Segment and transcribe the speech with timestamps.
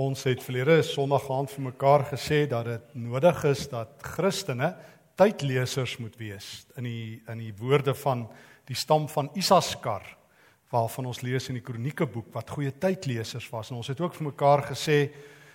[0.00, 4.70] Ons het verlede Sondag aand vir mekaar gesê dat dit nodig is dat Christene
[5.18, 6.46] tydlesers moet wees
[6.80, 8.22] in die in die woorde van
[8.70, 10.06] die stam van Isaskar
[10.72, 14.16] waarvan ons lees in die Kronieke boek wat goeie tydlesers was en ons het ook
[14.16, 14.96] vir mekaar gesê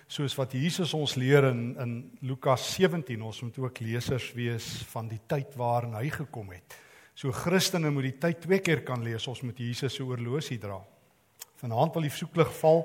[0.06, 1.96] soos wat Jesus ons leer in in
[2.30, 6.76] Lukas 17 ons moet ook lesers wees van die tyd waarin hy gekom het.
[7.16, 9.26] So Christene moet die tyd twee keer kan lees.
[9.26, 10.78] Ons moet Jesus se oorlosie dra.
[11.56, 12.84] Vanaand wil die soeklig val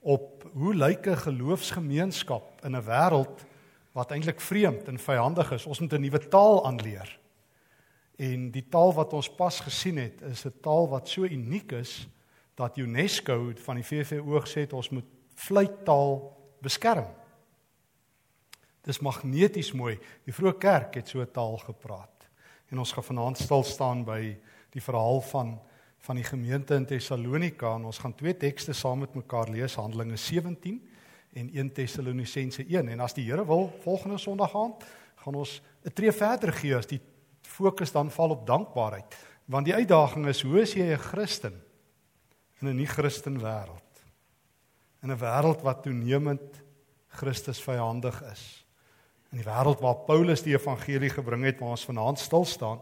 [0.00, 3.46] op hoe lyk 'n geloofsgemeenskap in 'n wêreld
[3.92, 5.66] wat eintlik vreemd en vyandig is.
[5.66, 7.18] Ons moet 'n nuwe taal aanleer.
[8.16, 12.08] En die taal wat ons pas gesien het, is 'n taal wat so uniek is
[12.54, 17.06] dat UNESCO van die VVO gesê het ons moet vleittaal beskerm.
[18.80, 19.98] Dis magneties mooi.
[20.24, 22.28] Die vroeë kerk het so 'n taal gepraat.
[22.68, 24.36] En ons gaan vanaand stil staan by
[24.70, 25.60] die verhaal van
[26.00, 30.16] van die gemeente in Tessalonika en ons gaan twee tekste saam met mekaar lees Handelinge
[30.16, 30.78] 17
[31.32, 34.86] en 1 Tessalonisense 1 en as die Here wil volgende Sondag aand
[35.20, 37.00] gaan ons 'n tree verder gee as die
[37.42, 39.16] fokus dan val op dankbaarheid.
[39.44, 41.62] Want die uitdaging is hoe is jy 'n Christen
[42.60, 43.90] in 'n nie-Christen wêreld
[45.02, 46.62] in 'n wêreld wat toenemend
[47.08, 48.66] Christus vyandig is.
[49.32, 52.80] In die wêreld waar Paulus die evangelie gebring het waar ons vanaand stil staan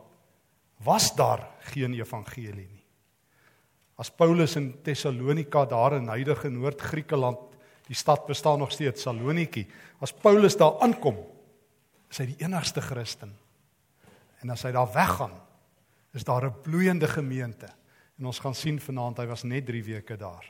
[0.76, 2.77] was daar geen evangelie nie
[3.98, 7.40] As Paulus in Tessalonika daar in huidige Noord-Griekeland,
[7.88, 9.64] die stad bestaan nog steeds Saloniki.
[9.98, 11.16] As Paulus daar aankom,
[12.10, 13.32] is hy die enigste Christen.
[14.38, 15.34] En as hy daar weggaan,
[16.14, 17.68] is daar 'n bloeiende gemeente.
[18.18, 20.44] En ons gaan sien vanaand hy was net 3 weke daar.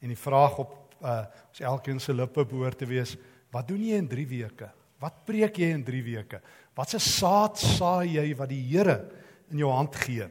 [0.00, 3.16] En die vraag op uh ons elkeen se lippe behoort te wees,
[3.50, 4.70] wat doen jy in 3 weke?
[4.98, 6.40] Wat preek jy in 3 weke?
[6.74, 9.10] Wat se saad saai jy wat die Here
[9.50, 10.28] in jou hand gee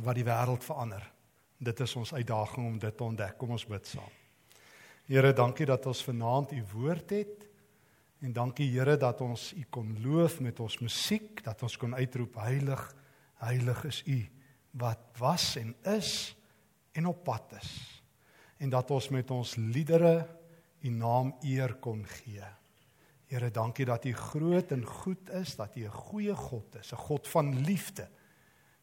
[0.00, 1.12] wat die wêreld verander?
[1.62, 3.36] Dit is ons uitdaging om dit te ontdek.
[3.38, 4.10] Kom ons bid saam.
[5.06, 7.46] Here, dankie dat ons vanaand u woord het.
[8.22, 12.38] En dankie Here dat ons u kon loof met ons musiek, dat ons kon uitroep
[12.42, 12.82] heilig,
[13.42, 14.18] heilig is u
[14.78, 16.34] wat was en is
[16.98, 17.70] en op pad is.
[18.62, 20.26] En dat ons met ons liedere
[20.82, 22.46] u naam eer kon gee.
[23.30, 26.96] Here, dankie dat u groot en goed is, dat u 'n goeie God is, 'n
[26.96, 28.08] God van liefde.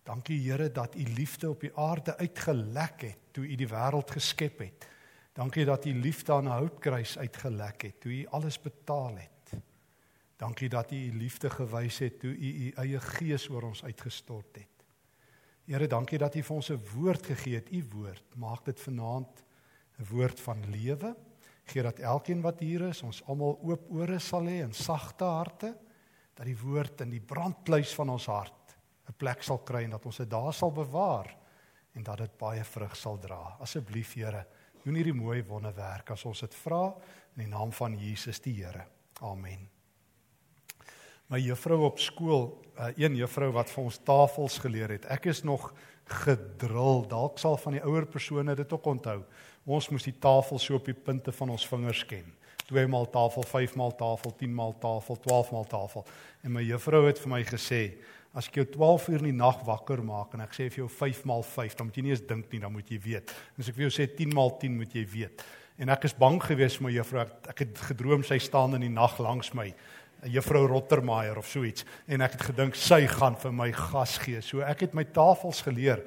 [0.10, 4.58] Dankie Here dat u liefde op die aarde uitgelek het toe u die wêreld geskep
[4.64, 4.88] het.
[5.38, 9.62] Dankie dat u liefde aan 'n houtkruis uitgelek het toe u alles betaal het.
[10.36, 14.56] Dankie dat u u liefde gewys het toe u u eie gees oor ons uitgestort
[14.56, 14.86] het.
[15.66, 18.36] Here, dankie dat u vir ons 'n woord gegee het, u woord.
[18.36, 19.44] Maak dit vanaand
[20.00, 21.16] 'n woord van lewe.
[21.64, 25.78] Gee dat elkeen wat hier is, ons almal oop ore sal hê en sagte harte
[26.34, 28.59] dat die woord in die brandpluis van ons hart
[29.10, 31.36] 'n plek sal kry en dat ons dit daar sal bewaar
[31.98, 33.58] en dat dit baie vrug sal dra.
[33.60, 34.46] Asseblief Here,
[34.84, 36.94] doen hierdie mooi wonderwerk as ons dit vra
[37.36, 38.86] in die naam van Jesus die Here.
[39.22, 39.68] Amen.
[41.30, 42.48] My juffrou op skool,
[42.78, 45.06] uh, een juffrou wat vir ons tafels geleer het.
[45.14, 45.74] Ek is nog
[46.10, 47.04] gedrul.
[47.10, 49.20] Dalk sal van die ouer persone dit ook onthou.
[49.70, 52.26] Ons moes die tafel so op die punte van ons vingers ken.
[52.70, 56.06] 2 maal tafel, 5 maal tafel, 10 maal tafel, 12 maal tafel.
[56.46, 57.84] En my juffrou het vir my gesê,
[58.38, 60.90] as ek jou 12 uur in die nag wakker maak en ek sê vir jou
[60.92, 63.34] 5 maal 5, dan moet jy nie eens dink nie, dan moet jy weet.
[63.56, 65.46] En as ek vir jou sê 10 maal 10, moet jy weet.
[65.80, 67.24] En ek is bang geweest vir my juffrou.
[67.50, 69.70] Ek het gedroom sy staan in die nag langs my,
[70.30, 74.44] juffrou Rottermeier of so iets, en ek het gedink sy gaan vir my gas gee.
[74.46, 76.04] So ek het my tafels geleer.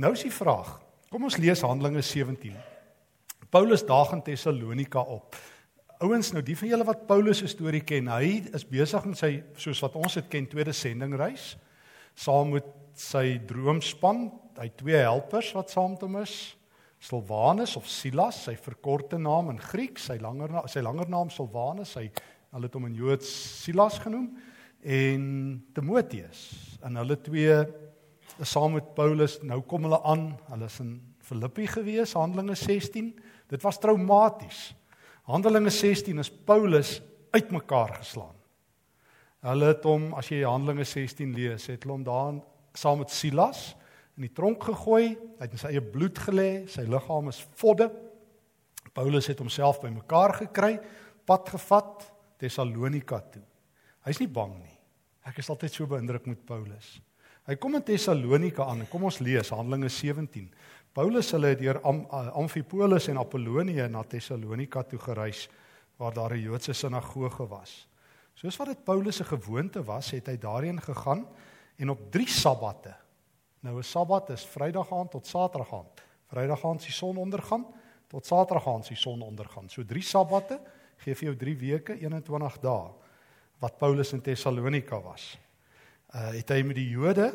[0.00, 0.78] Nou is die vraag.
[1.12, 2.56] Kom ons lees Handelinge 17.
[3.50, 5.36] Paulus daag in Tessalonika op.
[6.00, 9.28] Ouens, nou die van julle wat Paulus se storie ken, hy is besig met sy
[9.60, 11.50] soos wat ons dit ken, tweede sendingreis
[12.16, 14.22] saam met sy droomspan,
[14.56, 16.38] hy twee helpers wat saam met hom is.
[17.04, 22.06] Silwanus of Silas, sy verkorte naam in Grieks, sy langer sy langer naam Silwanus, hy
[22.08, 23.28] hulle het hom in Joods
[23.60, 24.32] Silas genoem
[24.80, 25.30] en
[25.76, 26.48] Timoteus.
[26.80, 27.60] En hulle twee
[28.40, 30.96] saam met Paulus, nou kom hulle aan, hulle is in
[31.28, 33.12] Filippi gewees, Handelinge 16.
[33.52, 34.70] Dit was traumaties.
[35.28, 37.00] Handelinge 16 is Paulus
[37.30, 38.36] uitmekaar geslaan.
[39.44, 42.40] Hulle het hom, as jy Handelinge 16 lees, het hulle hom daar
[42.76, 43.70] saam met Silas
[44.18, 47.86] in die tronk gegooi, hy het in sy eie bloed gelê, sy liggaam is vodde.
[48.92, 50.74] Paulus het homself bymekaar gekry,
[51.24, 52.04] pad gevat
[52.40, 53.44] Tessalonika toe.
[54.04, 54.76] Hy's nie bang nie.
[55.28, 56.98] Ek is altyd so beïndruk met Paulus.
[57.50, 58.84] Hy kom in Tessalonika aan.
[58.86, 60.44] Kom ons lees Handelinge 17.
[60.94, 62.04] Paulus hulle het deur Am
[62.38, 65.48] Amfipolis en Apollonie na Tessalonika toe gereis
[65.98, 67.88] waar daar 'n Joodse sinagoge was.
[68.34, 71.26] Soos wat dit Paulus se gewoonte was, het hy daarheen gegaan
[71.76, 72.94] en op 3 sabbate.
[73.60, 76.02] Nou 'n sabbat is Vrydag aand tot Saterdag aand.
[76.26, 77.66] Vrydag aand die son ondergaan
[78.06, 79.68] tot Saterdag aan as die son ondergaan.
[79.68, 80.60] So 3 sabbate
[80.96, 82.90] gee vir jou 3 weke, 21 dae
[83.58, 85.38] wat Paulus in Tessalonika was.
[86.10, 87.30] Uh het hy met die Jode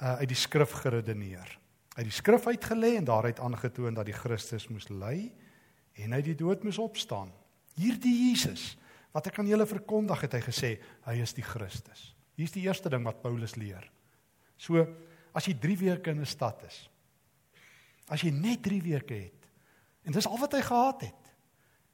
[0.00, 1.58] uh uit die skrif geredeneer.
[1.96, 5.32] Uit die skrif uitgelê en daaruit aangetoon dat die Christus moes ly
[5.96, 7.32] en hy die dood moes opstaan.
[7.76, 8.76] Hierdie Jesus
[9.16, 10.70] wat ek aan julle verkondig het, hy gesê,
[11.06, 12.10] hy is die Christus.
[12.36, 13.86] Hier's die eerste ding wat Paulus leer.
[14.60, 14.84] So
[15.36, 16.88] as jy 3 weke in 'n stad is,
[18.08, 19.48] as jy net 3 weke het
[20.04, 21.22] en dis al wat hy gehad het.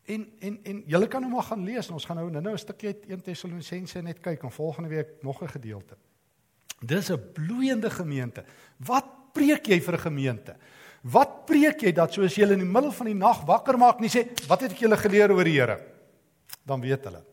[0.04, 2.58] En en en julle kan nou maar gaan lees en ons gaan nou nou 'n
[2.58, 5.96] stukkie uit 1 Tessalonisense net kyk en volgende week nog 'n gedeelte.
[6.82, 8.44] Dis 'n bloeiende gemeente.
[8.76, 10.56] Wat preek jy vir 'n gemeente?
[11.02, 14.08] Wat preek jy dat soos jy in die middel van die nag wakker maak en
[14.08, 15.78] sê, "Wat het ek julle geleer oor die Here?"
[16.64, 17.24] Dan weet hulle.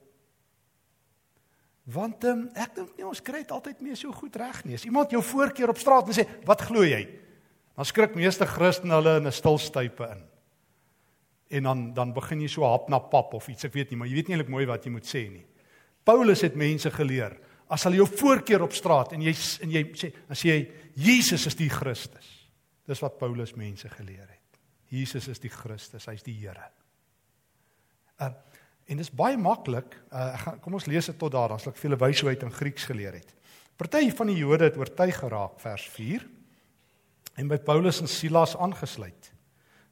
[1.83, 4.75] Want um, ek dink nie ons kry dit altyd mee so goed reg nie.
[4.75, 7.07] As iemand jou voorkeur op straat en sê, "Wat glo jy?"
[7.75, 10.23] Dan skrik meeste Christene hulle in 'n stilstype in.
[11.49, 14.07] En dan dan begin jy so hap na pap of iets, ek weet nie, maar
[14.07, 15.45] jy weet nie eintlik mooi wat jy moet sê nie.
[16.03, 17.37] Paulus het mense geleer,
[17.69, 20.60] as hulle jou voorkeur op straat en jy en jy sê, dan sê jy
[20.95, 22.27] Jesus is die Christus.
[22.89, 24.62] Dis wat Paulus mense geleer het.
[24.89, 26.71] Jesus is die Christus, hy's die Here.
[28.19, 28.33] Uh
[28.89, 29.94] En dit is baie maklik.
[30.10, 32.21] Uh, ek gaan kom ons lees dit tot daar, dan sal ek vir julle wys
[32.24, 33.36] hoe hy dit in Grieks geleer het.
[33.77, 36.25] Party van die Jode het oortuig geraak vers 4
[37.39, 39.30] en by Paulus en Silas aangesluit.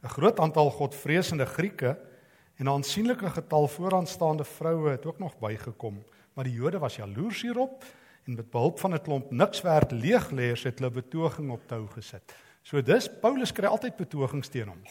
[0.04, 1.94] 'n Groot aantal godvreesende Grieke
[2.58, 6.04] en 'n aansienlike getal vooraanstaande vroue het ook nog bygekom,
[6.38, 7.86] maar die Jode was jaloers hierop
[8.28, 12.36] en met behulp van 'n klomp niks werd leegleers het hulle betoging op tou gesit.
[12.62, 14.82] So dis Paulus kry altyd betogings teen hom.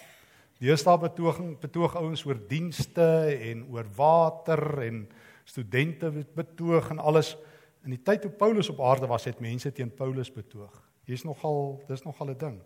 [0.58, 5.08] Deesdae betoging betoog ouens oor dienste en oor water en
[5.44, 7.36] studente betoog en alles.
[7.84, 10.82] In die tyd toe Paulus op aarde was, het mense teen Paulus betoog.
[11.04, 12.62] Hier's nogal dis nogal 'n ding.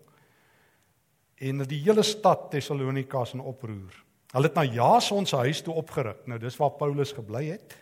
[1.35, 4.05] En die hele stad Tessalonika is in oproer.
[4.33, 6.27] Hulle het na Jason se huis toe opgeruk.
[6.27, 7.77] Nou dis waar Paulus gebly het.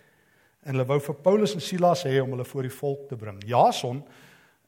[0.68, 3.40] En hulle wou vir Paulus en Silas hê om hulle voor die volk te bring.
[3.48, 4.02] Jason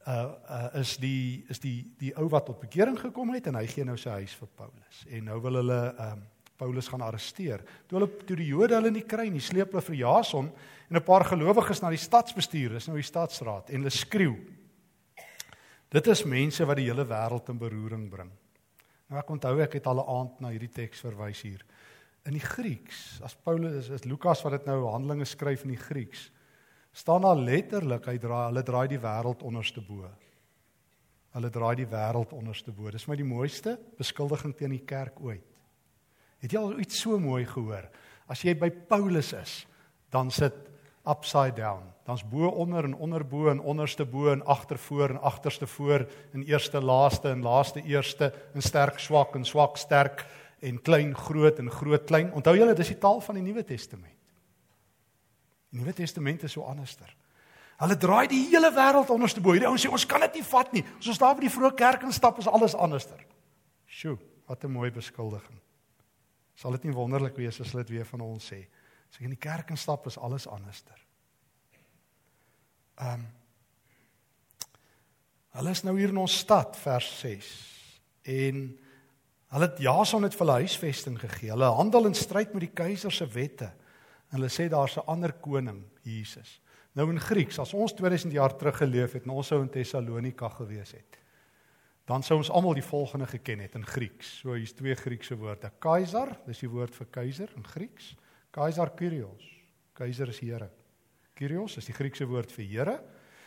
[0.09, 3.67] uh uh is die is die die ou wat tot bekering gekom het en hy
[3.69, 5.03] gee nou sy huis vir Paulus.
[5.13, 6.23] En nou wil hulle um
[6.61, 7.61] Paulus gaan arresteer.
[7.89, 10.49] Toe hulle toe die Jode hulle nie kry nie, sleep hulle vir Jason
[10.89, 14.37] en 'n paar gelowiges na die stadsbestuur, dis nou die stadsraad en hulle skreeu.
[15.91, 18.31] Dit is mense wat die hele wêreld in beroering bring.
[19.11, 21.65] Nou ek onthou ek het al 'n aand na hierdie teks verwys hier.
[22.29, 25.81] In die Grieks, as Paulus is, is Lukas wat dit nou Handelinge skryf in die
[25.81, 26.29] Grieks
[26.93, 30.09] staan daar letterlik hy draai hulle draai die wêreld onderste bo.
[31.37, 32.91] Hulle draai die wêreld onderste bo.
[32.91, 35.47] Dis my die mooiste beskuldiging teen die kerk ooit.
[36.43, 37.87] Het jy al iets so mooi gehoor?
[38.31, 39.55] As jy by Paulus is,
[40.11, 40.57] dan sit
[41.07, 41.87] upside down.
[42.05, 46.09] Dan's bo onder en onder bo en onderste bo en agter voor en agterste voor
[46.33, 50.27] en eerste laaste en laaste eerste en sterk swak en swak sterk
[50.61, 52.33] en klein groot en groot klein.
[52.37, 54.17] Onthou julle dis die taal van die Nuwe Testament.
[55.71, 57.09] Die Nuwe Testament is so anderster.
[57.81, 59.55] Hulle draai die hele wêreld onderste bo.
[59.57, 60.85] Die ouens sê ons kan dit nie vat nie.
[60.99, 63.23] As ons daar by die vroeë kerk instap is alles anderster.
[63.87, 65.61] Sjoe, wat 'n mooi beskuldiging.
[66.55, 68.67] Sal dit nie wonderlik wees as hulle dit weer van ons sê?
[69.09, 70.99] As ek in die kerk instap is alles anderster.
[72.99, 73.27] Ehm um,
[75.51, 77.47] Hulle is nou hier in ons stad vers 6
[78.23, 78.61] en
[79.51, 81.51] hulle het Jason het vir hulle huisvesting gegee.
[81.51, 83.73] Hulle handel in stryd met die keiser se wette.
[84.31, 86.61] En hulle sê daar's 'n ander koning, Jesus.
[86.95, 90.49] Nou in Grieks, as ons 2000 jaar terug geleef het en ons sou in Tessalonika
[90.49, 91.19] gewees het,
[92.11, 94.41] dan sou ons almal die volgende geken het in Grieks.
[94.41, 95.71] So hier's twee Griekse woorde.
[95.79, 98.17] Kaiser, dis die woord vir keiser in Grieks.
[98.51, 99.47] Kaiser Kyrios.
[99.95, 100.71] Keiser is Here.
[101.35, 103.01] Kyrios is die Griekse woord vir Here.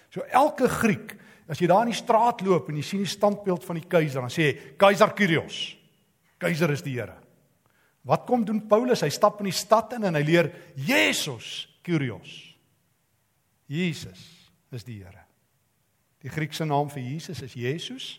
[0.09, 1.17] So elke Griek,
[1.49, 4.21] as jy daar in die straat loop en jy sien die standbeeld van die keiser,
[4.21, 5.82] dan sê hy Kaiser Kyrios.
[6.43, 7.15] Keiser is die Here.
[8.03, 9.03] Wat kom doen Paulus?
[9.05, 12.33] Hy stap in die stad in en hy leer Jesus Kyrios.
[13.71, 14.25] Jesus
[14.75, 15.23] is die Here.
[16.23, 18.09] Die Griekse naam vir Jesus is Jesus.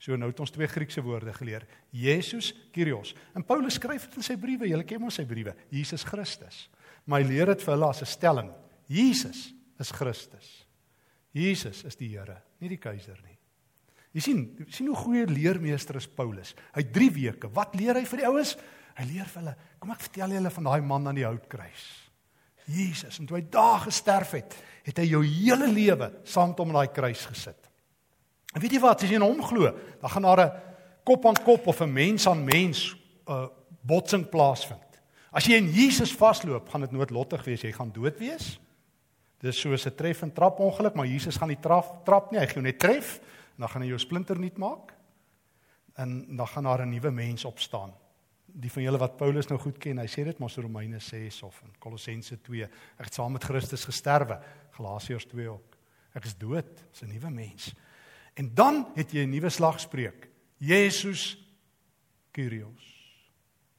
[0.00, 1.64] So nou het ons twee Griekse woorde geleer.
[1.92, 3.14] Jesus Kyrios.
[3.36, 4.68] En Paulus skryf dit in sy briewe.
[4.68, 5.54] Julle ken mos sy briewe.
[5.72, 6.66] Jesus Christus.
[7.08, 8.50] Maar hy leer dit vir hulle as 'n stelling.
[8.88, 10.66] Jesus is Christus.
[11.32, 13.33] Jesus is die Here, nie die keiser nie.
[14.14, 16.54] Jy sien, sien hoe goeie leermeester is Paulus.
[16.76, 17.50] Hy 3 weke.
[17.54, 18.54] Wat leer hy vir die ouens?
[18.94, 21.86] Hy leer vir hulle, kom ek vertel julle van daai man aan die houtkruis.
[22.70, 24.54] Jesus, en toe hy daar gesterf het,
[24.86, 27.68] het hy jou hele lewe saam met hom in daai kruis gesit.
[28.54, 30.52] En weet jy wat, as jy in hom glo, dan gaan daar 'n
[31.04, 32.94] kop aan kop of 'n mens aan mens
[33.28, 33.48] uh,
[33.82, 34.80] botsing plaasvind.
[35.32, 38.60] As jy in Jesus vasloop, gaan dit noodlottig wees, jy gaan dood wees.
[39.40, 42.46] Dis soos 'n tref en trap ongeluk, maar Jesus gaan nie trap trap nie, hy
[42.46, 43.20] gaan jou net tref
[43.56, 44.94] dan gaan hy jou splinter nuut maak.
[45.94, 47.94] En dan gaan daar 'n nuwe mens opstaan
[48.54, 51.40] die van julle wat Paulus nou goed ken, hy sê dit mos in Romeine 6
[51.46, 52.68] of in Kolossense 2.
[53.00, 54.38] Ek het saam met Christus gesterwe.
[54.76, 55.78] Galasiërs 2 ook.
[56.14, 57.72] Ek is dood, is 'n nuwe mens.
[58.34, 60.28] En dan het jy 'n nuwe slagspreuk.
[60.58, 61.38] Jesus
[62.30, 62.84] Kyrios.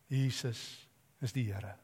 [0.08, 0.88] Jesus
[1.22, 1.76] is die Here.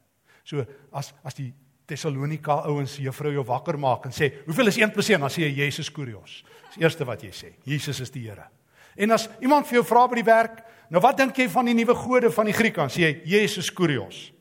[0.43, 1.53] So as as die
[1.91, 5.43] Tessalonika ouens juffrou jou wakker maak en sê, "Hoeveel is 1 + 1?" dan sê
[5.43, 6.43] jy Jesus Kyrios.
[6.67, 7.53] Dis die eerste wat jy sê.
[7.65, 8.47] Jesus is die Here.
[8.95, 11.73] En as iemand vir jou vra by die werk, nou wat dink jy van die
[11.73, 12.75] nuwe gode van die Grieke?
[12.75, 14.31] Dan sê jy Jesus Kurios.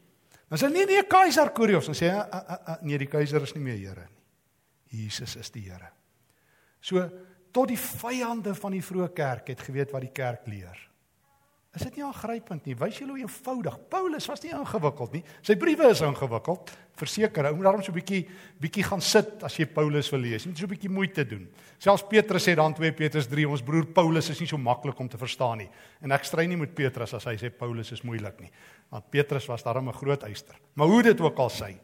[0.49, 3.79] Dan sê nee nee keiser Kurios, dan sê hy nee die keiser is nie meer
[3.79, 5.03] Here nie.
[5.05, 5.91] Jesus is die Here.
[6.81, 7.11] So
[7.53, 10.90] tot die vyande van die vroeë kerk het geweet wat die kerk leer.
[11.71, 12.75] Is dit nie aangrypend nie?
[12.75, 13.77] Wys julle hoe eenvoudig.
[13.93, 15.21] Paulus was nie ingewikkeld nie.
[15.47, 16.73] Sy briewe is ingewikkeld.
[16.99, 18.27] Verseker, ou moet daarom so 'n bietjie
[18.59, 20.43] bietjie gaan sit as jy Paulus wil lees.
[20.43, 21.49] Jy moet so 'n bietjie moeite doen.
[21.79, 25.09] Selfs Petrus sê dan 2 Petrus 3, ons broer Paulus is nie so maklik om
[25.09, 25.71] te verstaan nie.
[26.03, 28.51] En ek stry nie met Petrus as hy sê Paulus is moeilik nie.
[28.91, 30.57] Want Petrus was daarom 'n groot eyster.
[30.75, 31.79] Maar hoe dit ook al sê,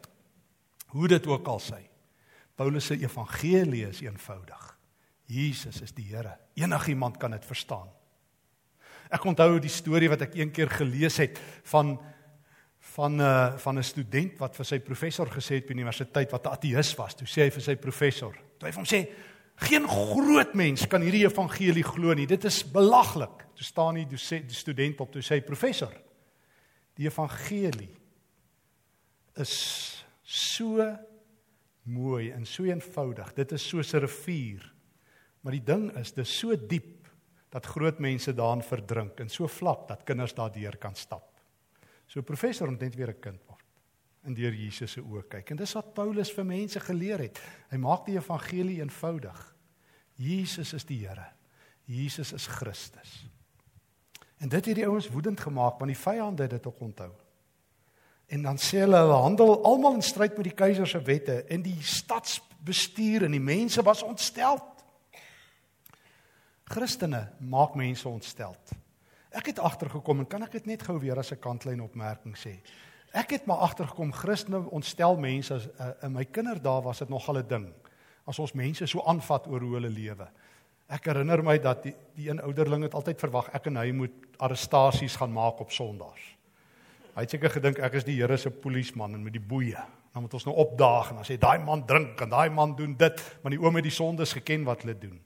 [0.88, 1.88] hoe dit ook al sê,
[2.56, 4.78] Paulus se evangelie is eenvoudig.
[5.26, 6.38] Jesus is die Here.
[6.54, 7.88] Enigiemand kan dit verstaan.
[9.10, 11.40] Ek onthou die storie wat ek een keer gelees het
[11.72, 11.96] van
[12.96, 16.30] van 'n uh, van 'n student wat vir sy professor gesê het by die universiteit
[16.30, 17.14] wat 'n ateïs was.
[17.14, 19.08] Toe sê hy vir sy professor, toe hy vir hom sê,
[19.56, 22.26] "Geen groot mens kan hierdie evangelie glo nie.
[22.26, 25.92] Dit is belaglik." Toe staan die, die student op toe sê, "Professor,
[26.94, 27.96] die evangelie
[29.36, 30.96] is so
[31.86, 33.32] mooi en so eenvoudig.
[33.36, 34.72] Dit is soos 'n rivier.
[35.40, 36.95] Maar die ding is, dit is so diep
[37.56, 41.30] dat groot mense daarin verdrink en so vlak dat kinders daardeur kan stap.
[42.06, 43.64] So professor moet net weer 'n kind word
[44.26, 45.50] en deur Jesus se oë kyk.
[45.50, 47.40] En dis wat Paulus vir mense geleer het.
[47.70, 49.54] Hy maak die evangelie eenvoudig.
[50.16, 51.28] Jesus is die Here.
[51.84, 53.26] Jesus is Christus.
[54.38, 57.12] En dit het die ouens woedend gemaak want die vyande het dit ook onthou.
[58.26, 61.62] En dan sê hulle hulle handel almal in stryd met die keiser se wette en
[61.62, 64.75] die stadsbestuur en die mense was ontstel.
[66.66, 68.72] Christene maak mense ontsteld.
[69.30, 72.58] Ek het agtergekom en kan ek dit net gou weer as 'n kantlyn opmerking sê.
[73.14, 77.38] Ek het maar agtergekom Christene ontstel mense as uh, in my kinderdae was dit nogal
[77.38, 77.74] 'n ding.
[78.26, 80.28] As ons mense so aanvat oor hoe hulle lewe.
[80.88, 84.12] Ek herinner my dat die, die een ouderling het altyd verwag ek en hy moet
[84.38, 86.18] arrestasies gaan maak op Sondae.
[87.14, 89.84] Hy het seker gedink ek is die Here se polisieman en met die boeye.
[90.12, 92.96] Dan moet ons nou opdaag en dan sê daai man drink en daai man doen
[92.96, 95.20] dit, maar die oom het die sondes geken wat hulle doen.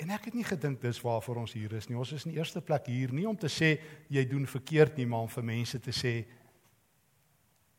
[0.00, 1.98] En ek het nie gedink dis waarvoor ons hier is nie.
[1.98, 3.74] Ons is in die eerste plek hier nie om te sê
[4.08, 6.14] jy doen verkeerd nie, maar om vir mense te sê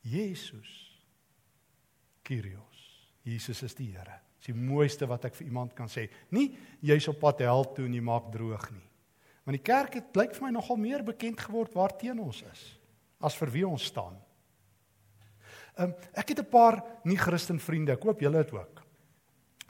[0.05, 0.69] Jesus
[2.25, 2.85] Kyrios.
[3.25, 4.19] Jesus is die Here.
[4.37, 6.07] Dis die mooiste wat ek vir iemand kan sê.
[6.33, 6.51] Nie
[6.85, 8.87] jy's op pad hel toe en jy maak droog nie.
[9.45, 12.61] Want die kerk het blyk vir my nogal meer bekend geword waar teen ons is
[13.21, 14.15] as vir wie ons staan.
[15.77, 17.93] Um, ek het 'n paar nie-Christen vriende.
[17.93, 18.81] Ek hoop julle het ook.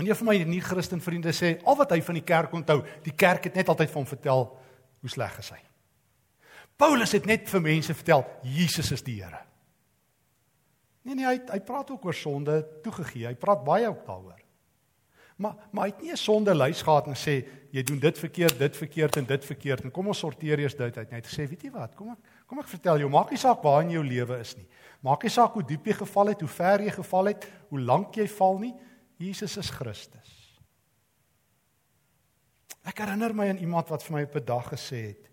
[0.02, 3.14] En een van my nie-Christen vriende sê al wat hy van die kerk onthou, die
[3.14, 4.48] kerk het net altyd vir hom vertel
[5.02, 5.60] hoe sleg is hy.
[6.82, 9.44] Paulus het net vir mense vertel Jesus is die Here.
[11.06, 13.28] Nee nee, hy hy praat ook oor sonde toegegee.
[13.28, 14.42] Hy praat baie ook daaroor.
[15.42, 18.60] Maar maar hy het nie 'n sonde lys gehad en sê jy doen dit verkeerd,
[18.60, 21.10] dit verkeerd en dit verkeerd en kom ons sorteer eers dit uit.
[21.10, 21.96] Hy het gesê, weet jy wat?
[21.96, 22.18] Kom ek
[22.48, 24.68] kom ek vertel jou, maak nie saak waar in jou lewe is nie.
[25.02, 28.16] Maak nie saak hoe diep jy geval het, hoe ver jy geval het, hoe lank
[28.16, 28.74] jy val nie.
[29.22, 30.30] Jesus is Christus.
[32.82, 35.30] Ek herinner my aan iemand wat vir my op 'n dag gesê het: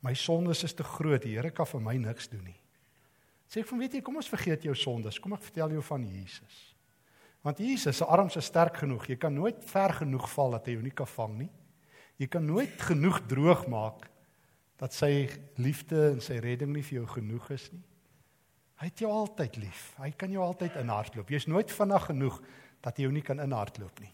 [0.00, 2.60] "My sondes is te groot, die Here kan vir my niks doen nie."
[3.48, 5.18] Sê ek van weet jy, kom ons vergeet jou sondes.
[5.18, 6.76] Kom ek vertel jou van Jesus.
[7.42, 9.06] Want Jesus se arms is sterk genoeg.
[9.06, 11.50] Jy kan nooit ver genoeg val dat hy jou nie kan vang nie.
[12.18, 14.10] Jy kan nooit genoeg droog maak
[14.76, 17.82] dat sy liefde en sy redding nie vir jou genoeg is nie.
[18.80, 19.94] Hy het jou altyd lief.
[19.98, 21.30] Hy kan jou altyd inhardloop.
[21.30, 22.40] Jy's nooit vinnig genoeg
[22.84, 24.12] dat jy jou nie kan inhardloop nie.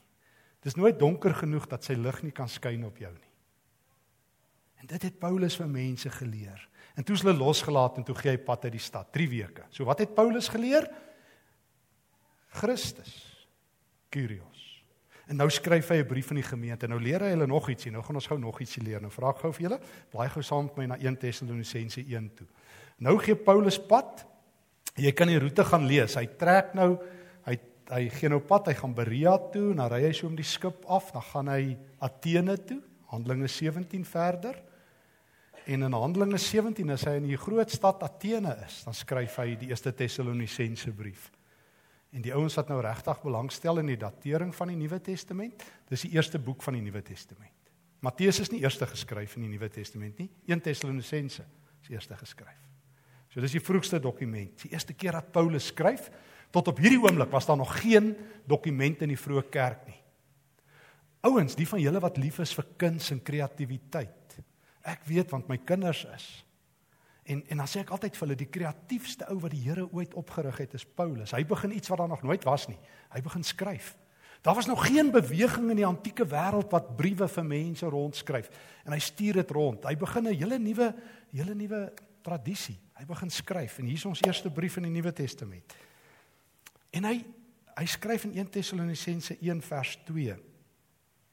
[0.63, 3.31] Dis nooit donker genoeg dat sy lig nie kan skyn op jou nie.
[4.81, 6.61] En dit het Paulus vir mense geleer.
[6.97, 9.67] En toe is hulle losgelaat en toe gee hy pad uit die stad, 3 weke.
[9.71, 10.89] So wat het Paulus geleer?
[12.61, 13.13] Christus.
[14.11, 14.67] Kyrios.
[15.31, 16.89] En nou skryf hy 'n brief aan die gemeente.
[16.89, 17.93] Nou leer hy hulle nog ietsie.
[17.93, 19.01] Nou gaan ons gou nog ietsie leer.
[19.01, 22.35] Nou vra ek gou vir julle, blaai gou saam met my na 1 Tessalonisense 1
[22.35, 22.47] toe.
[22.99, 24.27] Nou gee Paulus pad.
[24.97, 26.15] Jy kan die roete gaan lees.
[26.15, 26.99] Hy trek nou
[27.91, 30.85] hy gee nou pad, hy gaan Berea toe, dan ry hy so om die skip
[30.91, 32.81] af, dan gaan hy Athene toe,
[33.11, 34.59] Handelinge 17 verder.
[35.67, 39.55] En in Handelinge 17 as hy in die groot stad Athene is, dan skryf hy
[39.61, 41.29] die eerste Tessalonisense brief.
[42.15, 46.07] En die ouens wat nou regtig belangstel in die datering van die Nuwe Testament, dis
[46.07, 47.55] die eerste boek van die Nuwe Testament.
[48.01, 52.17] Matteus is nie eerste geskryf in die Nuwe Testament nie, 1 Tessalonisense is is eerste
[52.17, 52.59] geskryf.
[53.31, 54.57] So dis die vroegste dokument.
[54.65, 56.11] Die eerste keer dat Paulus skryf,
[56.51, 58.15] tot op hierdie oomblik was daar nog geen
[58.49, 59.99] dokument in die vroeë kerk nie.
[61.21, 64.39] Ouens, die van julle wat lief is vir kuns en kreatiwiteit.
[64.89, 66.29] Ek weet want my kinders is.
[67.29, 70.15] En en dan sê ek altyd vir hulle die kreatiefste ou wat die Here ooit
[70.19, 71.35] opgerig het is Paulus.
[71.37, 72.79] Hy begin iets wat daar nog nooit was nie.
[73.13, 73.93] Hy begin skryf.
[74.41, 78.49] Daar was nog geen beweging in die antieke wêreld wat briewe vir mense rondskryf
[78.87, 79.85] en hy stuur dit rond.
[79.85, 80.95] Hy begin 'n hele nuwe
[81.31, 81.93] hele nuwe
[82.23, 82.79] tradisie.
[82.97, 85.75] Hy begin skryf en hier is ons eerste brief in die Nuwe Testament.
[86.91, 87.21] En hy
[87.81, 90.35] hy skryf in 1 Tessalonisense 1 vers 2.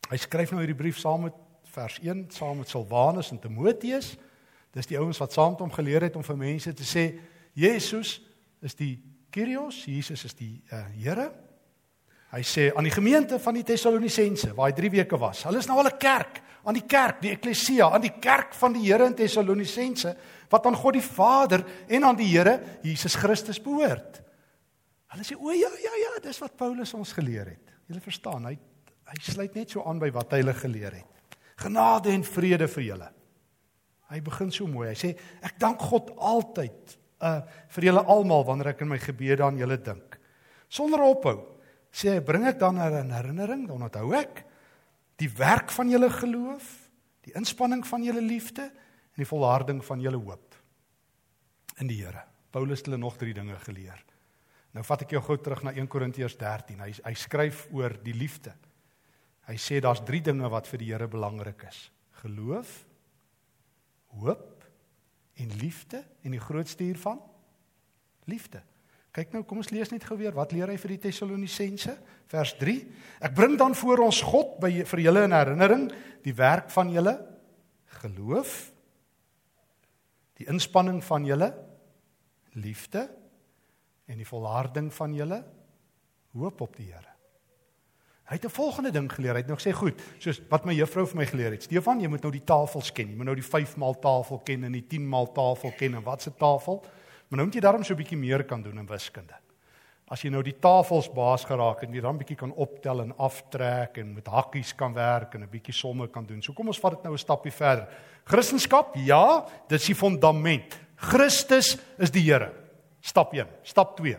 [0.08, 1.36] Hy skryf nou hierdie brief saam met
[1.74, 4.14] vers 1 saam met Silwanus en Timoteus.
[4.72, 7.10] Dis die ouens wat saam met hom geleer het om vir mense te sê
[7.58, 8.20] Jesus
[8.64, 8.96] is die
[9.34, 11.28] Kyrios, Jesus is die uh, Here.
[12.32, 15.44] Hy sê aan die gemeente van die Tessalonisense waar hy 3 weke was.
[15.48, 18.74] Hulle is nou al 'n kerk, aan die kerk, die eklesia, aan die kerk van
[18.74, 20.16] die Here in Tessalonisense
[20.50, 24.22] wat aan God die Vader en aan die Here Jesus Christus behoort.
[25.18, 27.72] Hulle sê o ja ja ja, dis wat Paulus ons geleer het.
[27.90, 28.58] Jy verstaan, hy
[29.08, 31.38] hy sluit net so aan by wat hy hulle geleer het.
[31.58, 33.08] Genade en vrede vir julle.
[34.12, 34.92] Hy begin so mooi.
[34.92, 37.40] Hy sê ek dank God altyd uh
[37.74, 40.20] vir julle almal wanneer ek in my gebede aan julle dink.
[40.70, 41.40] Sonder ophou
[41.90, 44.46] sê hy bring ek dan 'n herinnering, dan onthou ek
[45.18, 46.92] die werk van julle geloof,
[47.26, 50.54] die inspanning van julle liefde en die volharding van julle hoop
[51.82, 52.22] in die Here.
[52.52, 54.04] Paulus het hulle nog drie dinge geleer.
[54.78, 56.84] Nou vat ek jou gou terug na 1 Korintiërs 13.
[56.86, 58.54] Hy hy skryf oor die liefde.
[59.50, 61.88] Hy sê daar's drie dinge wat vir die Here belangrik is:
[62.22, 62.84] geloof,
[64.22, 64.68] hoop
[65.42, 66.04] en liefde.
[66.22, 67.18] En die grootste hiervan?
[68.30, 68.62] Liefde.
[69.18, 70.36] Kyk nou, kom ons lees net gou weer.
[70.38, 71.98] Wat leer hy vir die Tessalonisense?
[72.30, 72.78] Vers 3.
[73.26, 75.88] Ek bring dan voor ons God by vir julle in herinnering
[76.22, 77.16] die werk van julle.
[78.04, 78.60] Geloof,
[80.38, 81.56] die inspanning van julle.
[82.62, 83.08] Liefde
[84.08, 85.44] en die volharding van julle
[86.38, 87.14] hoop op die Here.
[88.28, 89.34] Hy het 'n volgende ding geleer.
[89.34, 91.64] Hy het nog sê goed, soos wat my juffrou vir my geleer het.
[91.64, 93.08] Stefan, jy moet nou die tafels ken.
[93.10, 96.04] Jy moet nou die 5 maal tafel ken en die 10 maal tafel ken en
[96.04, 96.82] wat se tafel?
[97.30, 99.34] Maar nou moet jy daarom so 'n bietjie meer kan doen in wiskunde.
[100.08, 103.98] As jy nou die tafels baas geraak het jy dan bietjie kan optel en aftrek
[103.98, 106.42] en met hakkies kan werk en 'n bietjie somme kan doen.
[106.42, 107.88] So kom ons vat dit nou 'n stappie verder.
[108.24, 110.80] Christendom, ja, dit is die fondament.
[110.96, 112.67] Christus is die Here.
[113.08, 114.18] Stap 1, stap 2.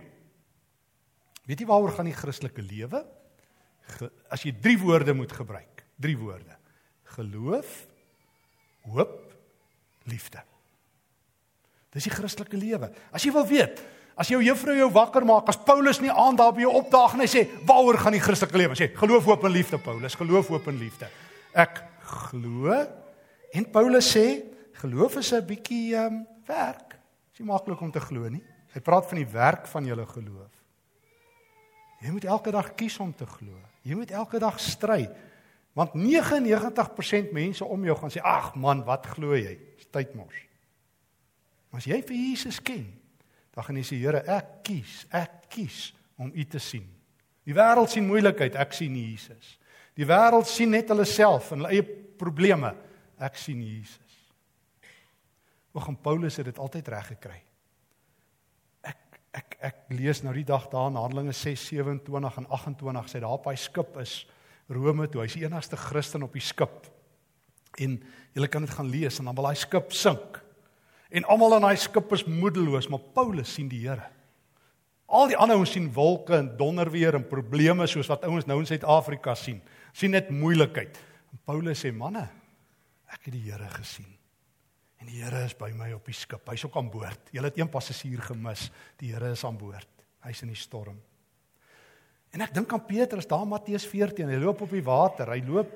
[1.48, 3.02] Weet jy waaroor gaan die Christelike lewe?
[4.32, 6.56] As jy drie woorde moet gebruik, drie woorde.
[7.16, 7.70] Geloof,
[8.88, 9.14] hoop,
[10.08, 10.40] liefde.
[11.92, 12.90] Dis die Christelike lewe.
[13.12, 13.80] As jy wil weet,
[14.18, 17.24] as jou juffrou jou wakker maak, as Paulus nie aan daar by jou opdaag en
[17.24, 20.14] hy sê, "Waaroor gaan die Christelike lewe?" sê, "Geloof, hoop en liefde, Paulus.
[20.14, 21.08] Geloof, hoop en liefde."
[21.54, 22.86] Ek glo
[23.52, 26.96] en Paulus sê, geloof is 'n bietjie ehm um, werk.
[27.30, 28.44] Dis nie maklik om te glo nie.
[28.78, 30.58] Hy praat van die werk van julle geloof.
[31.98, 33.56] Jy moet elke dag kies om te glo.
[33.82, 35.08] Jy moet elke dag stry.
[35.74, 40.46] Want 99% mense om jou gaan sê, "Ag man, wat glo jy?" Dis tydmors.
[41.70, 42.86] Maar as jy vir Jesus ken,
[43.52, 46.86] dan gaan jy sê Here, ek kies, ek kies om U te sien.
[47.44, 49.58] Die wêreld sien moeilikheid, ek sien Jesus.
[49.94, 51.82] Die wêreld sien net hulle self en hulle eie
[52.16, 52.74] probleme,
[53.18, 54.32] ek sien Jesus.
[55.72, 57.47] Oom Paulus het dit altyd reg gekry.
[59.36, 63.48] Ek ek lees nou die dag daar in Handelinge 6:27 en 28 sê daar op
[63.50, 64.26] hy skip is
[64.68, 65.22] Rome toe.
[65.22, 66.86] Hy's die enigste Christen op die skip.
[67.78, 67.96] En
[68.34, 70.42] jy kan dit gaan lees en dan wil hy skip sink.
[71.10, 74.10] En almal in daai skip is moedeloos, maar Paulus sien die Here.
[75.08, 78.68] Al die ander ouens sien wolke en donderweer en probleme soos wat ouens nou in
[78.68, 79.62] Suid-Afrika sien.
[79.96, 81.00] Sien net moeilikheid.
[81.32, 82.28] En Paulus sê: "Manne,
[83.08, 84.17] ek het die Here gesien.
[84.98, 86.48] En die Here is by my op die skip.
[86.50, 87.30] Hy's ook aan boord.
[87.32, 88.70] Julle het een passasier gemis.
[88.98, 89.88] Die Here is aan boord.
[90.26, 90.98] Hy's in die storm."
[92.34, 94.28] En ek dink aan Petrus daar in Matteus 14.
[94.28, 95.30] Hy loop op die water.
[95.32, 95.70] Hy loop,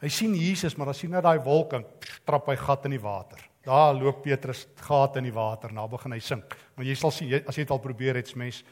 [0.00, 1.84] hy sien Jesus, maar sien hy daai wolk en
[2.24, 3.42] trap hy gat in die water.
[3.68, 6.54] Daar loop Petrus gate in die water, nou begin hy sink.
[6.76, 8.62] Maar jy sal sien as jy dit al probeer het, mens,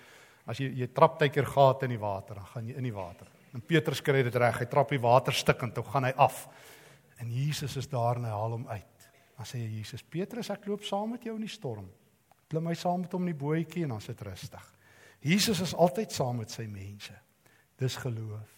[0.48, 3.28] as jy jy trap tydker gate in die water, dan gaan jy in die water.
[3.52, 4.62] En Petrus kry dit reg.
[4.62, 6.46] Hy trap die water stikkend, toe gaan hy af.
[7.20, 8.95] En Jesus is daar en hy haal hom uit.
[9.36, 11.90] Dan sê Jesus: "Petrus, ek loop saam met jou in die storm.
[12.48, 14.74] Klim hy saam met hom in die bootjie en dan sit rustig."
[15.20, 17.12] Jesus is altyd saam met sy mense.
[17.76, 18.56] Dis geloof.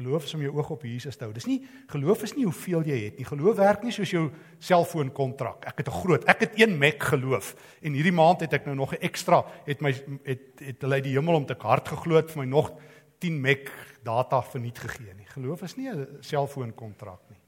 [0.00, 1.32] Geloof is om jou oog op Jesus te hou.
[1.34, 1.58] Dis nie
[1.90, 3.26] geloof is nie hoeveel jy het nie.
[3.26, 4.28] Geloof werk nie soos jou
[4.62, 5.66] selfoonkontrak.
[5.68, 8.76] Ek het 'n groot, ek het 1 meg geloof en hierdie maand het ek nou
[8.76, 9.92] nog 'n ekstra het my
[10.24, 12.72] het het hulle uit die hemel om te hard gegloot vir my nog
[13.18, 13.70] 10 meg
[14.02, 15.26] data verniet gegee nie.
[15.26, 17.39] Geloof is nie 'n selfoonkontrak nie.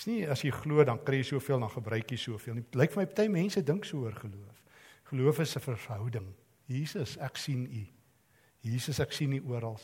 [0.00, 2.62] Dis nie as jy glo dan kry jy soveel dan gebruik jy soveel nie.
[2.72, 4.62] Lyk vir my party mense dink so oor geloof.
[5.10, 6.28] Geloof is 'n verhouding.
[6.66, 7.86] Jesus, ek sien U.
[8.62, 9.78] Jesus, ek sien U oral.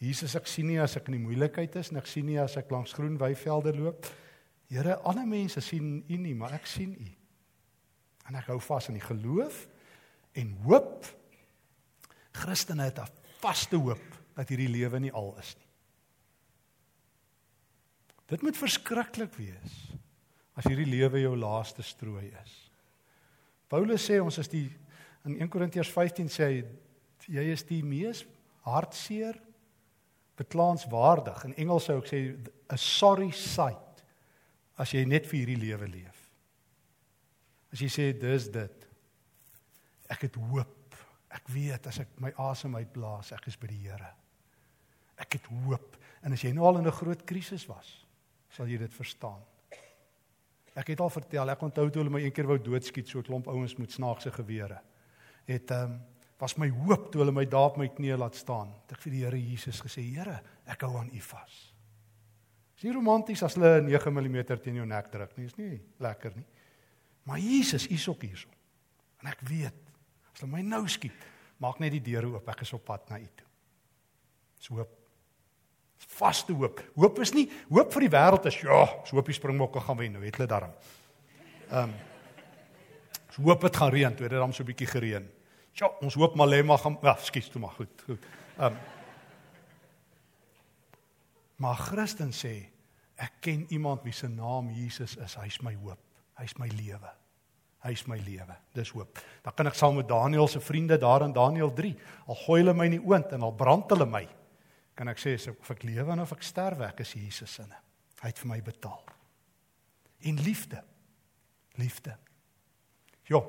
[0.00, 2.56] Jesus, ek sien nie as ek in die moeilikheid is en ek sien nie as
[2.56, 4.06] ek langs groen weivelde loop.
[4.68, 7.08] Here, ander mense sien U nie, maar ek sien U.
[8.28, 9.68] En ek hou vas aan die geloof
[10.34, 11.06] en hoop.
[12.32, 14.02] Christene het 'n vaste hoop
[14.34, 15.65] dat hierdie lewe nie al is nie.
[18.26, 19.74] Dit moet verskriklik wees
[20.56, 22.54] as hierdie lewe jou laaste strooi is.
[23.68, 24.66] Paulus sê ons is die
[25.26, 26.60] in 1 Korintiërs 15 sê hy
[27.26, 28.22] jy is die mees
[28.66, 29.38] hartseer
[30.38, 31.44] beklaanswaardig.
[31.48, 32.20] In Engels sou ek sê
[32.70, 34.02] a sorry sight
[34.80, 36.22] as jy net vir hierdie lewe leef.
[37.72, 38.88] As jy sê dis dit.
[40.12, 40.96] Ek het hoop.
[41.34, 44.12] Ek weet as ek my asem uitblaas, ek is by die Here.
[45.20, 45.96] Ek het hoop.
[46.22, 48.05] En as jy nou al in 'n groot krisis was,
[48.56, 49.42] sal jy dit verstaan.
[50.76, 53.28] Ek het al vertel, ek onthou toe hulle my een keer wou doodskiet, so 'n
[53.28, 54.80] klomp ouens met snaakse gewere.
[55.46, 56.00] Het ehm um,
[56.38, 58.74] was my hoop toe hulle my daar op my knieë laat staan.
[58.82, 61.54] Het ek vir die Here Jesus gesê, Here, ek hou aan U vas.
[62.74, 65.80] Dis nie romanties as hulle 'n 9 mm teen jou nek druk nie, is nie
[65.98, 66.46] lekker nie.
[67.24, 68.48] Maar Jesus, U is ook hierso.
[69.22, 69.74] En ek weet,
[70.32, 71.26] as hulle my nou skiet,
[71.58, 73.46] maak net die deure oop, ek is op pad na U toe.
[74.58, 74.95] Dis hoop
[76.16, 76.82] vaste hoop.
[76.94, 80.12] Hoop is nie hoop vir die wêreld is ja, so hoop die springbokke gaan wen,
[80.12, 80.74] nou weet hulle daarom.
[81.70, 81.94] Ehm um,
[83.30, 85.30] so hoop dit gaan reën, toe dit dan so 'n bietjie gereën.
[85.72, 88.22] Ja, ons hoop Malema gaan ja, skus toe maar goed, goed.
[88.58, 88.78] Ehm um,
[91.56, 92.68] Maar Christen sê
[93.16, 95.36] ek ken iemand wie se naam Jesus is.
[95.40, 96.00] Hy's my hoop.
[96.36, 97.12] Hy's my lewe.
[97.86, 98.56] Hy's my lewe.
[98.76, 99.20] Dis hoop.
[99.44, 101.94] Dan kan ek saam met Daniël se vriende daar in Daniël 3
[102.26, 104.26] al gooi hulle my in die oond en al brand hulle my
[104.96, 107.66] kan ek sê of ek lewe of ek sterwe, ek is Jesus se.
[108.22, 109.02] Hy het vir my betaal.
[110.24, 110.80] En liefde.
[111.76, 112.16] Liefde.
[113.28, 113.42] Ja.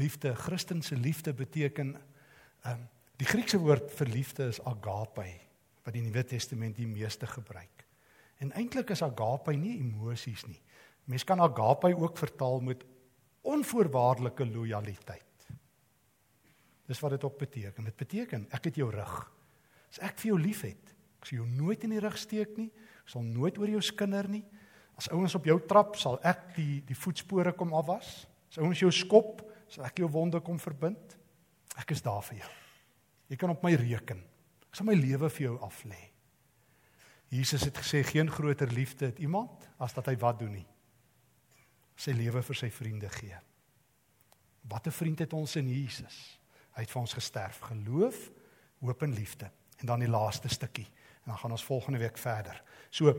[0.00, 1.96] Liefde, Christense liefde beteken
[2.62, 2.86] ehm um,
[3.18, 5.24] die Griekse woord vir liefde is agape
[5.82, 7.82] wat die Nuwe Testament die meeste gebruik.
[8.38, 10.60] En eintlik is agape nie emosies nie.
[11.10, 12.84] Mens kan agape ook vertaal met
[13.42, 15.48] onvoorwaardelike lojaliteit.
[16.86, 17.90] Dis wat dit ook beteken.
[17.90, 19.16] Dit beteken ek het jou rug.
[19.92, 22.68] As ek vir jou liefhet, ek sal jou nooit in die rug steek nie.
[23.04, 24.44] Ek sal nooit oor jou skinder nie.
[24.98, 28.26] As ouens op jou trap, sal ek die die voetspore kom afwas.
[28.50, 31.16] As ouens jou skop, sal ek jou wonde kom verbind.
[31.78, 32.52] Ek is daar vir jou.
[33.32, 34.20] Jy kan op my reken.
[34.68, 36.00] Ek sal my lewe vir jou aflê.
[37.32, 40.66] Jesus het gesê geen groter liefde het iemand as dat hy wat doen nie.
[41.98, 43.36] Sy lewe vir sy vriende gee.
[44.68, 46.38] Wat 'n vriend het ons in Jesus.
[46.72, 48.30] Hy het vir ons gesterf, geloof,
[48.80, 50.86] hoop en liefde en dan die laaste stukkie
[51.22, 52.62] en dan gaan ons volgende week verder.
[52.90, 53.14] So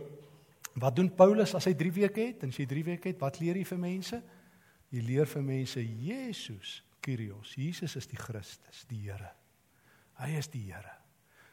[0.79, 2.43] wat doen Paulus as hy 3 weke het?
[2.43, 4.21] En as jy 3 weke het, wat leer hy vir mense?
[4.89, 7.53] Jy leer vir mense Jesus Kyrios.
[7.55, 9.31] Jesus is die Christus, die Here.
[10.19, 10.95] Hy is die Here.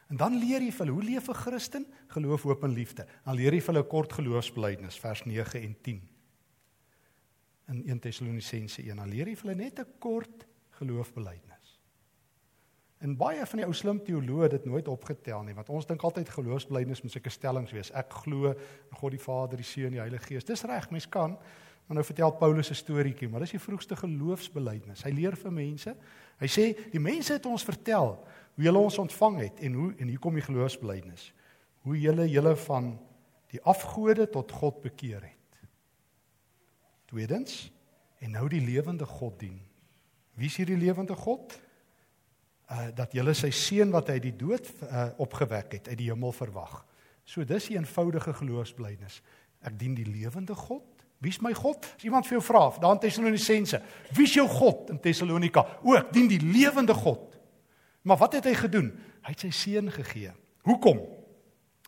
[0.07, 1.85] En dan leer jy vir hulle hoe leef 'n Christen?
[2.07, 3.05] Geloof, hoop en liefde.
[3.25, 6.01] Dan leer jy vir hulle kort geloofsbelijdenis vers 9 en 10.
[7.67, 10.47] In 1 Tessalonisense 1 dan leer jy vir hulle net 'n kort
[10.79, 11.56] geloofsbelijdenis.
[12.97, 16.01] En baie van die ou slim teoloë het dit nooit opgetel nie, want ons dink
[16.01, 17.91] altyd geloofsblydenis moet seker stellings wees.
[17.93, 20.47] Ek glo in God die Vader, die Seun die Heilige Gees.
[20.47, 21.37] Dis reg, mens kan.
[21.87, 25.03] Maar nou vertel Paulus 'n storieetjie, maar dis die vroegste geloofsbelydenis.
[25.03, 25.95] Hy leer vir mense.
[26.39, 30.07] Hy sê die mense het ons vertel hoe hulle ons ontvang het en hoe en
[30.07, 31.33] hier kom die geloofsbelydenis.
[31.81, 32.99] Hoe julle julle van
[33.51, 35.33] die afgode tot God bekeer het.
[37.05, 37.71] Tweedens,
[38.19, 39.59] en nou die lewende God dien.
[40.37, 41.55] Wie is hierdie lewende God?
[42.71, 46.31] Uh dat julle sy seun wat hy die dood uh, opgewek het uit die hemel
[46.35, 46.85] verwag.
[47.23, 49.21] So dis 'n eenvoudige geloofsblydenis.
[49.61, 50.83] Ek dien die lewende God.
[51.17, 51.85] Wie's my God?
[51.97, 53.81] As iemand vir jou vra, daar in Tessalonisense,
[54.13, 55.65] wie's jou God in Tessalonika?
[55.83, 57.39] O, ek dien die lewende God.
[58.05, 58.91] Maar wat het hy gedoen?
[59.25, 60.31] Hy het sy seun gegee.
[60.61, 61.01] Hoekom?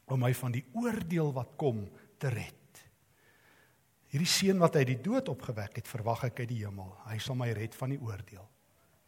[0.09, 1.85] Om my van die oordeel wat kom
[2.17, 2.55] te red.
[4.09, 6.89] Hierdie seun wat hy die dood opgewek het, verwag ek uit die hemel.
[7.05, 8.47] Hy sal my red van die oordeel.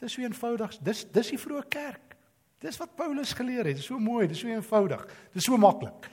[0.02, 0.78] Dis so eenvoudig.
[0.82, 2.16] Dis dis die vroeë kerk.
[2.62, 3.80] Dis wat Paulus geleer het.
[3.80, 5.06] Dis so mooi, dis so eenvoudig.
[5.34, 6.10] Dis so maklik.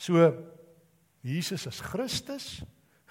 [0.00, 0.28] So
[1.26, 2.62] Jesus is Christus,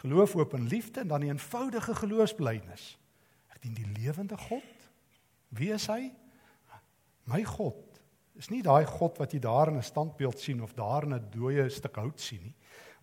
[0.02, 2.94] geloof, hoop en liefde en dan die eenvoudige geloofsbelijdenis.
[3.54, 4.86] Ek dien die lewende God.
[5.56, 6.12] Wie is hy?
[7.30, 7.82] My God.
[8.38, 11.30] Is nie daai God wat jy daar in 'n standbeeld sien of daar in 'n
[11.32, 12.56] dooie stuk hout sien nie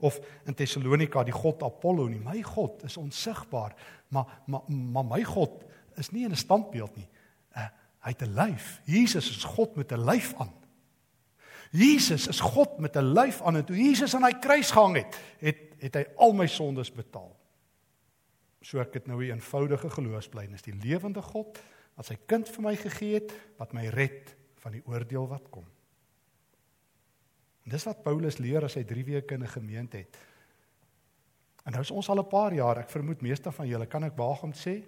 [0.03, 2.21] of in Tessalonika die god Apollo nie.
[2.23, 3.75] My God is onsigbaar,
[4.09, 5.63] maar maar maar my God
[5.97, 7.09] is nie in 'n standbeeld nie.
[7.57, 7.69] Uh,
[8.01, 8.81] hy het 'n lyf.
[8.85, 10.53] Jesus is God met 'n lyf aan.
[11.71, 15.19] Jesus is God met 'n lyf aan en toe Jesus aan hy kruis gehang het,
[15.39, 17.33] het het hy al my sondes betaal.
[18.63, 21.59] So ek het nou 'n eenvoudige geloofsblydenis, die lewende God
[21.95, 25.65] wat sy kind vir my gegee het wat my red van die oordeel wat kom.
[27.65, 30.17] En dis wat Paulus leer as hy 3 weke in 'n gemeente het.
[31.65, 34.17] En nou is ons al 'n paar jaar, ek vermoed meeste van julle kan ek
[34.17, 34.83] waag om te sê,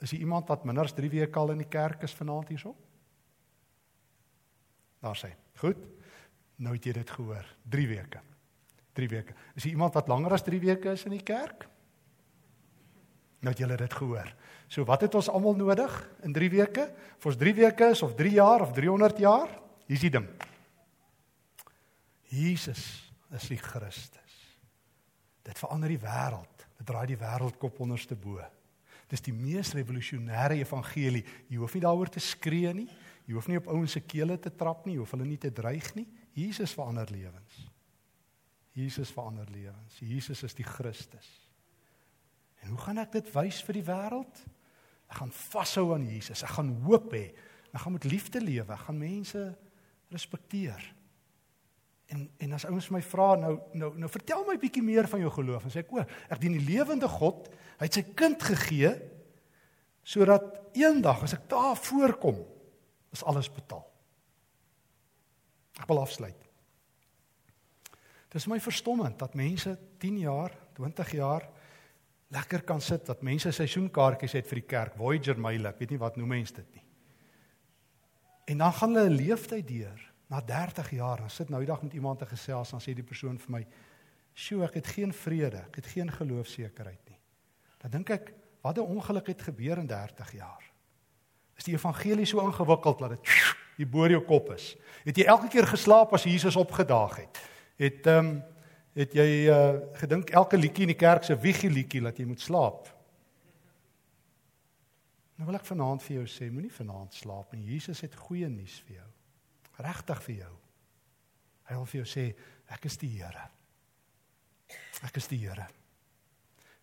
[0.00, 2.74] is jy iemand wat minder as 3 weke al in die kerk is vanaand hierso?
[5.00, 5.32] Daar sê.
[5.60, 5.80] Goed.
[6.60, 7.46] Nou het jy dit gehoor.
[7.72, 8.22] 3 weke.
[8.96, 9.36] 3 weke.
[9.56, 11.66] Is jy iemand wat langer as 3 weke is in die kerk?
[13.40, 14.28] Nou het julle dit gehoor.
[14.68, 15.94] So wat het ons almal nodig
[16.26, 16.86] in 3 weke?
[17.16, 19.52] Of ons 3 weke is of 3 jaar of 300 jaar?
[19.88, 20.28] Hier's die ding.
[22.30, 22.84] Jesus
[23.34, 24.36] is die Christus.
[25.42, 26.66] Dit verander die wêreld.
[26.78, 28.38] Dit draai die wêreldkop onderste bo.
[29.10, 31.24] Dis die mees revolusionêre evangelie.
[31.50, 32.86] Jy hoef nie daaroor te skree nie.
[33.26, 35.52] Jy hoef nie op ouens se kele te trap nie, jy hoef hulle nie te
[35.54, 36.06] dreig nie.
[36.34, 37.58] Jesus verander lewens.
[38.74, 39.98] Jesus verander lewens.
[40.02, 41.28] Jesus is die Christus.
[42.62, 44.42] En hoe gaan ek dit wys vir die wêreld?
[45.10, 46.44] Ek gaan vashou aan Jesus.
[46.46, 47.30] Ek gaan hoop hê.
[47.70, 48.74] Ek gaan met liefde lewe.
[48.74, 49.44] Ek gaan mense
[50.10, 50.82] respekteer.
[52.10, 55.30] En en as ouens my vra nou nou nou vertel my bietjie meer van jou
[55.30, 55.64] geloof.
[55.64, 57.48] En sê ek o, ek dien die lewende God.
[57.78, 58.94] Hy het sy kind gegee
[60.10, 62.40] sodat eendag as ek daar voorkom,
[63.14, 63.84] is alles betaal.
[65.78, 66.48] Ek wil afsluit.
[68.30, 71.46] Dit is my verstommend dat mense 10 jaar, 20 jaar
[72.30, 76.00] lekker kan sit dat mense seisoenkaartjies het vir die kerk, Voyager Mail, ek weet nie
[76.02, 76.84] wat noem mense dit nie.
[78.54, 81.82] En dan gaan hulle 'n leeftyd deur, na 30 jaar, dan sit nou die dag
[81.82, 83.66] met iemand te gesels, dan sê die persoon vir my,
[84.34, 87.18] "Sjoe, ek het geen vrede, ek het geen geloofsekerheid nie."
[87.78, 90.64] Dan dink ek, wat 'n ongeluk het gebeur in 30 jaar.
[91.56, 93.28] Is die evangelie so ingewikkeld dat dit
[93.76, 94.76] hier bo jou kop is?
[95.04, 97.40] Het jy elke keer geslaap as Jesus opgedaag het?
[97.76, 98.42] Het ehm um,
[99.00, 102.42] Het jy uh gedink elke liedjie in die kerk se wiegie liedjie dat jy moet
[102.42, 102.88] slaap?
[105.38, 107.62] Nou wil ek vanaand vir jou sê, moenie vanaand slaap nie.
[107.76, 109.06] Jesus het goeie nuus vir jou.
[109.80, 110.54] Regtig vir jou.
[111.70, 112.24] Hy wil vir jou sê,
[112.74, 113.46] ek is die Here.
[115.06, 115.68] Ek is die Here.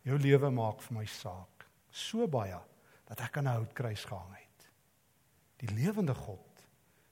[0.08, 2.58] Jou lewe maak vir my saak so baie
[3.08, 4.70] dat ek aan 'n houtkruis gehang het.
[5.58, 6.64] Die lewende God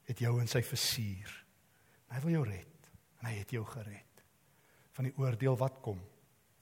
[0.06, 1.32] het jou in sy versuur.
[2.12, 4.24] Hy wil jou red en hy het jou gered
[4.92, 6.00] van die oordeel wat kom.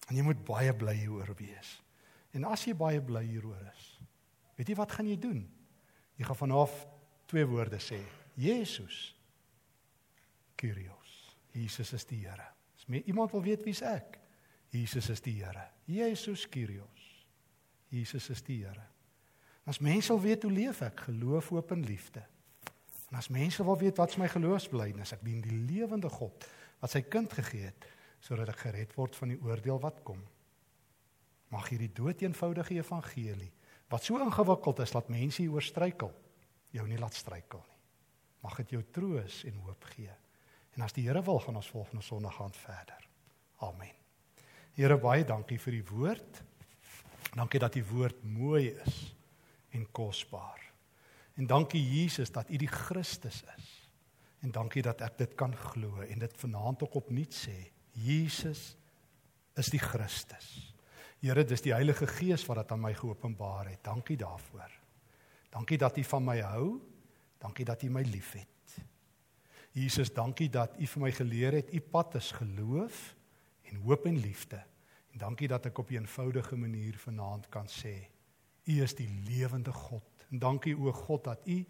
[0.09, 1.81] En jy moet baie bly hieroor wees.
[2.33, 3.99] En as jy baie bly hieroor is,
[4.57, 5.43] weet jy wat gaan jy doen?
[6.17, 6.87] Jy gaan vanaf
[7.27, 8.01] twee woorde sê:
[8.35, 9.13] Jesus
[10.55, 11.35] Kyrios.
[11.53, 12.49] Jesus is die Here.
[12.77, 14.17] As my iemand wil weet wie's ek?
[14.73, 15.67] Jesus is die Here.
[15.85, 17.07] Jesus Kyrios.
[17.93, 18.87] Jesus is die Here.
[19.69, 22.23] As mense wil weet hoe leef ek, geloof, hoop en liefde.
[23.11, 26.47] En as mense wil weet wat is my geloofsbelijdenis, ek dien die lewende God
[26.81, 27.85] wat sy kind gegee het
[28.23, 30.19] sodat ek gered word van die oordeel wat kom.
[31.51, 33.51] Mag hierdie doeteenvoudige evangelie
[33.91, 36.09] wat so ingewikkeld is dat mense hier oor struikel,
[36.73, 37.72] jou nie laat struikel nie.
[38.43, 40.11] Mag dit jou troos en hoop gee.
[40.75, 43.07] En as die Here wil, gaan ons volgende Sondag gaan verder.
[43.63, 43.93] Amen.
[44.73, 46.41] Here baie dankie vir die woord.
[47.33, 48.97] Dankie dat die woord mooi is
[49.73, 50.59] en kosbaar.
[51.37, 53.69] En dankie Jesus dat U die Christus is.
[54.43, 57.55] En dankie dat ek dit kan glo en dit vanaand ook opnuut sê.
[57.95, 58.73] Jesus
[59.57, 60.73] is die Christus.
[61.23, 63.79] Here, dis die Heilige Gees wat dit aan my geopenbaar het.
[63.85, 64.73] Dankie daarvoor.
[65.53, 66.65] Dankie dat U van my hou.
[67.43, 68.47] Dankie dat U my liefhet.
[69.73, 73.15] Jesus, dankie dat U vir my geleer het U pad is geloof
[73.67, 74.61] en hoop en liefde.
[75.11, 78.07] En dankie dat ek op 'n eenvoudige manier vanaand kan sê
[78.65, 80.25] U is die lewende God.
[80.31, 81.65] En dankie o God dat U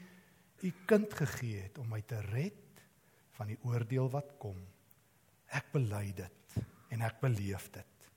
[0.64, 2.84] U kind gegee het om my te red
[3.32, 4.60] van die oordeel wat kom.
[5.48, 6.56] Ek bely dit
[6.90, 8.12] en ek beleef dit.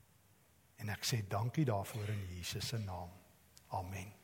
[0.77, 3.11] En ek sê dankie daarvoor in Jesus se naam.
[3.67, 4.16] Amen.